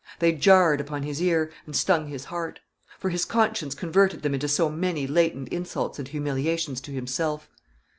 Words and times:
They 0.17 0.31
jarred 0.31 0.81
upon 0.81 1.03
his 1.03 1.21
ear, 1.21 1.51
and 1.67 1.75
stung 1.75 2.07
his 2.07 2.25
heart; 2.25 2.59
for 2.97 3.11
his 3.11 3.23
conscience 3.23 3.75
converted 3.75 4.23
them 4.23 4.33
into 4.33 4.47
so 4.47 4.67
many 4.67 5.05
latent 5.05 5.49
insults 5.49 5.99
and 5.99 6.07
humiliations 6.07 6.81
to 6.81 6.91
himself. 6.91 7.47